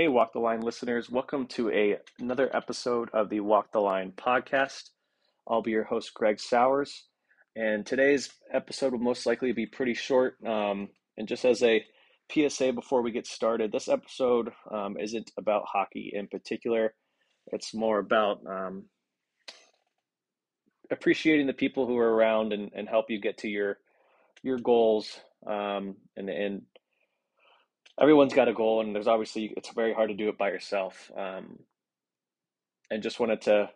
[0.00, 4.14] Hey, Walk the Line listeners, welcome to a, another episode of the Walk the Line
[4.16, 4.88] podcast.
[5.46, 7.04] I'll be your host, Greg Sowers,
[7.54, 10.36] and today's episode will most likely be pretty short.
[10.42, 10.88] Um,
[11.18, 11.84] and just as a
[12.32, 16.94] PSA before we get started, this episode um, isn't about hockey in particular,
[17.48, 18.86] it's more about um,
[20.90, 23.76] appreciating the people who are around and, and help you get to your
[24.42, 26.62] your goals um, and and
[28.00, 31.10] everyone's got a goal, and there's obviously it's very hard to do it by yourself.
[31.16, 31.58] Um,
[32.90, 33.70] and just wanted to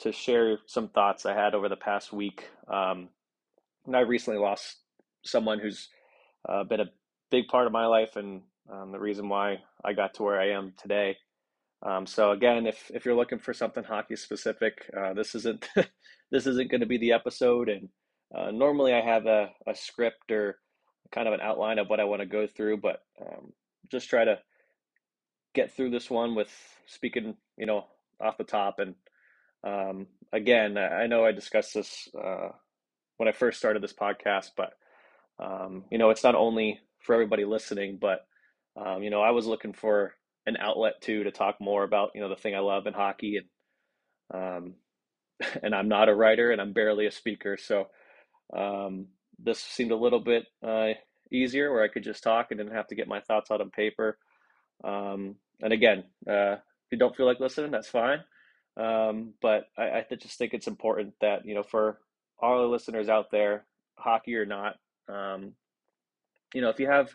[0.00, 2.48] to share some thoughts I had over the past week.
[2.68, 3.08] Um,
[3.84, 4.76] and I recently lost
[5.24, 5.88] someone who's
[6.48, 6.90] uh, been a
[7.32, 10.50] big part of my life and um, the reason why I got to where I
[10.50, 11.16] am today.
[11.84, 15.68] Um, so again, if if you're looking for something hockey specific, uh, this isn't
[16.30, 17.68] this isn't going to be the episode.
[17.68, 17.88] And
[18.34, 20.58] uh, normally I have a, a script or
[21.12, 23.52] kind of an outline of what I want to go through, but um,
[23.90, 24.38] just try to
[25.54, 26.50] get through this one with
[26.86, 27.86] speaking, you know,
[28.20, 28.78] off the top.
[28.78, 28.94] And
[29.64, 32.48] um, again, I know I discussed this uh,
[33.16, 34.72] when I first started this podcast, but
[35.38, 38.26] um, you know, it's not only for everybody listening, but
[38.76, 40.14] um, you know, I was looking for
[40.46, 43.38] an outlet too to talk more about you know the thing I love in hockey,
[43.38, 43.46] and
[44.34, 44.74] um,
[45.62, 47.88] and I'm not a writer and I'm barely a speaker, so
[48.56, 50.88] um, this seemed a little bit uh,
[51.30, 53.70] easier where I could just talk and didn't have to get my thoughts out on
[53.70, 54.18] paper.
[54.84, 58.20] Um, and again, uh, if you don't feel like listening, that's fine.
[58.76, 61.98] Um, but I, I, just think it's important that, you know, for
[62.38, 63.64] all the listeners out there,
[63.96, 64.76] hockey or not,
[65.08, 65.54] um,
[66.54, 67.14] you know, if you have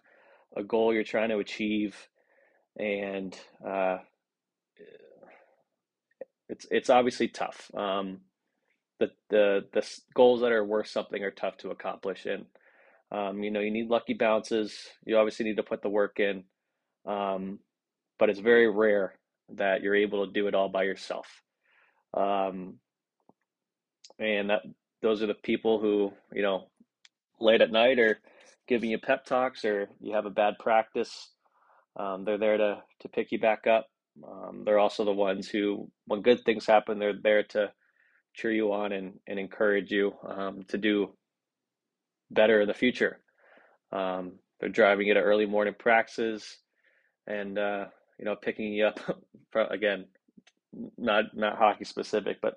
[0.58, 1.96] a goal you're trying to achieve
[2.78, 4.00] and uh,
[6.50, 7.72] it's, it's obviously tough.
[7.74, 8.20] Um,
[9.00, 12.26] the, the, the goals that are worth something are tough to accomplish.
[12.26, 12.46] And,
[13.12, 14.78] um, you know, you need lucky bounces.
[15.06, 16.44] You obviously need to put the work in,
[17.06, 17.60] um,
[18.20, 19.14] but it's very rare
[19.56, 21.28] that you're able to do it all by yourself.
[22.16, 22.80] Um,
[24.20, 24.62] and that
[25.02, 26.70] those are the people who, you know,
[27.40, 28.20] late at night are
[28.68, 31.32] giving you pep talks, or you have a bad practice.
[31.98, 33.88] Um, they're there to to pick you back up.
[34.28, 37.72] Um, they're also the ones who, when good things happen, they're there to
[38.36, 41.14] cheer you on and, and encourage you um, to do
[42.34, 43.20] better in the future.
[43.92, 46.58] Um, they're driving you to early morning practices
[47.28, 47.86] and, uh,
[48.18, 49.00] you know, picking you up
[49.72, 50.06] again,
[50.98, 52.56] not, not hockey specific, but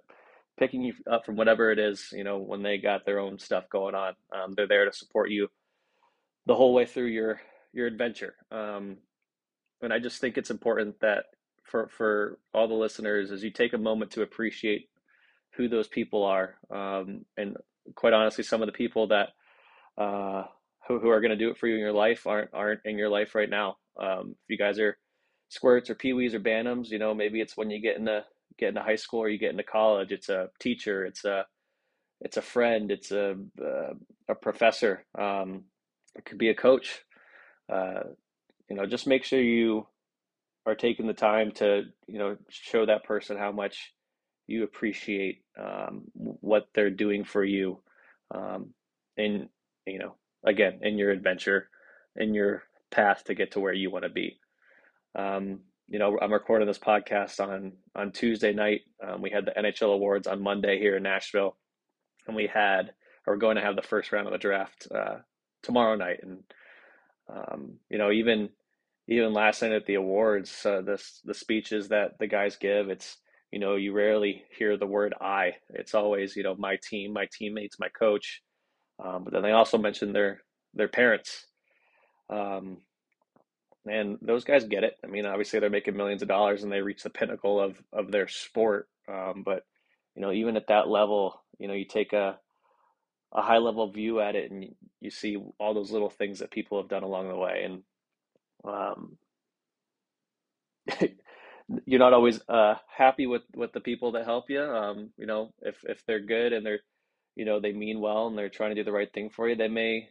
[0.58, 3.68] picking you up from whatever it is, you know, when they got their own stuff
[3.70, 4.14] going on.
[4.32, 5.48] Um, they're there to support you
[6.46, 7.40] the whole way through your,
[7.72, 8.34] your adventure.
[8.50, 8.98] Um,
[9.82, 11.24] and I just think it's important that
[11.64, 14.88] for, for all the listeners, as you take a moment to appreciate
[15.56, 16.54] who those people are.
[16.70, 17.56] Um, and
[17.94, 19.30] quite honestly, some of the people that
[19.98, 20.44] uh,
[20.88, 22.98] who, who are going to do it for you in your life aren't aren't in
[22.98, 23.76] your life right now.
[24.00, 24.98] Um, if you guys are
[25.48, 28.24] squirts or peewees or bantams, you know maybe it's when you get into
[28.58, 30.12] get into high school or you get into college.
[30.12, 31.04] It's a teacher.
[31.04, 31.46] It's a
[32.20, 32.90] it's a friend.
[32.90, 35.04] It's a a, a professor.
[35.18, 35.64] Um,
[36.14, 37.02] it could be a coach.
[37.72, 38.00] Uh,
[38.68, 39.86] you know, just make sure you
[40.66, 43.92] are taking the time to you know show that person how much
[44.46, 47.80] you appreciate um, what they're doing for you
[48.34, 48.72] um,
[49.16, 49.48] and
[49.86, 50.14] you know,
[50.44, 51.68] again, in your adventure,
[52.16, 54.38] in your path to get to where you want to be.
[55.14, 58.82] Um, you know, I'm recording this podcast on on Tuesday night.
[59.06, 61.56] Um, we had the NHL awards on Monday here in Nashville,
[62.26, 62.92] and we had,
[63.26, 65.16] or we're going to have the first round of the draft uh,
[65.62, 66.20] tomorrow night.
[66.22, 66.42] And
[67.28, 68.50] um, you know, even
[69.08, 73.18] even last night at the awards, uh, this the speeches that the guys give, it's
[73.52, 77.28] you know, you rarely hear the word "I." It's always you know my team, my
[77.32, 78.42] teammates, my coach.
[79.02, 80.42] Um, but then they also mentioned their
[80.74, 81.46] their parents,
[82.30, 82.78] um,
[83.88, 84.96] and those guys get it.
[85.04, 88.12] I mean, obviously they're making millions of dollars and they reach the pinnacle of of
[88.12, 88.88] their sport.
[89.08, 89.64] Um, but
[90.16, 92.38] you know, even at that level, you know, you take a
[93.32, 94.66] a high level view at it and
[95.00, 97.82] you see all those little things that people have done along the way and
[98.64, 99.18] um,
[101.86, 105.50] you're not always uh, happy with with the people that help you um, you know
[105.62, 106.80] if if they're good and they're
[107.36, 109.56] you know they mean well and they're trying to do the right thing for you,
[109.56, 110.08] they may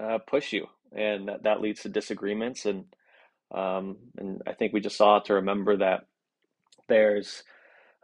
[0.00, 0.66] uh, push you,
[0.96, 2.66] and that, that leads to disagreements.
[2.66, 2.86] And
[3.54, 6.02] um, and I think we just saw to remember that
[6.88, 7.44] there's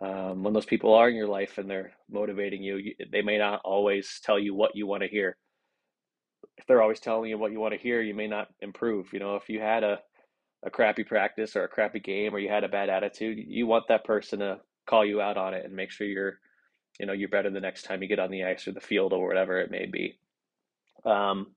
[0.02, 3.38] um, when those people are in your life and they're motivating you, you, they may
[3.38, 5.36] not always tell you what you want to hear.
[6.58, 9.12] If they're always telling you what you want to hear, you may not improve.
[9.12, 10.00] You know, if you had a
[10.64, 13.86] a crappy practice or a crappy game or you had a bad attitude, you want
[13.88, 16.38] that person to call you out on it and make sure you're
[17.00, 19.14] you know you're better the next time you get on the ice or the field
[19.14, 20.18] or whatever it may be.
[21.06, 21.52] Um,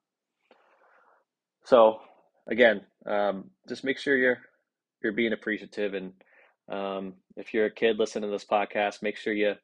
[1.65, 1.99] so
[2.47, 4.39] again, um, just make sure you're
[5.03, 5.93] you're being appreciative.
[5.95, 6.13] And
[6.69, 9.55] um, if you're a kid listening to this podcast, make sure you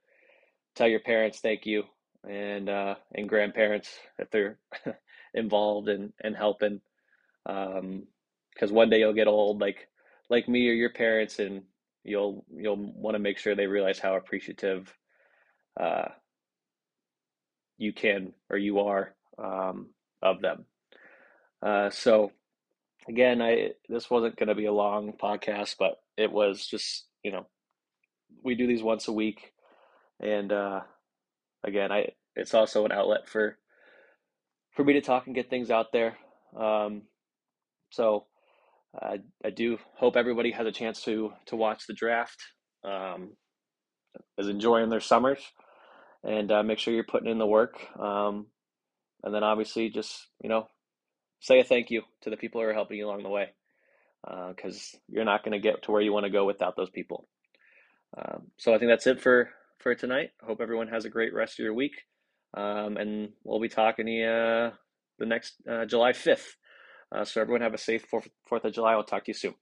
[0.76, 1.84] tell your parents thank you
[2.28, 4.60] and uh, and grandparents if they're
[5.34, 6.82] involved and and helping.
[7.46, 7.80] Because
[8.70, 9.88] um, one day you'll get old like
[10.30, 11.62] like me or your parents, and
[12.04, 14.94] you'll you'll want to make sure they realize how appreciative
[15.80, 16.10] uh,
[17.78, 19.88] you can or you are um,
[20.22, 20.66] of them.
[21.62, 22.32] Uh, so
[23.08, 27.32] again, I this wasn't going to be a long podcast, but it was just you
[27.32, 27.46] know
[28.44, 29.54] we do these once a week,
[30.20, 30.82] and uh,
[31.64, 33.58] again, I it's also an outlet for
[34.76, 36.16] for me to talk and get things out there.
[36.58, 37.04] Um,
[37.92, 38.26] so
[39.02, 42.42] I I do hope everybody has a chance to to watch the draft,
[42.84, 43.32] um,
[44.38, 45.40] is enjoying their summers,
[46.24, 47.80] and uh, make sure you're putting in the work.
[48.00, 48.48] Um,
[49.24, 50.68] and then obviously just you know
[51.40, 53.50] say a thank you to the people who are helping you along the way,
[54.50, 56.90] because uh, you're not going to get to where you want to go without those
[56.90, 57.28] people.
[58.18, 59.50] Um, so I think that's it for
[59.80, 60.32] for tonight.
[60.42, 62.04] Hope everyone has a great rest of your week,
[62.56, 64.72] um, and we'll be talking to you uh,
[65.20, 66.56] the next uh, July fifth.
[67.12, 68.94] Uh, so everyone have a safe Fourth of July.
[68.94, 69.56] I'll talk to you soon.